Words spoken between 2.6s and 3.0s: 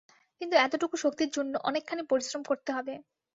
হবে।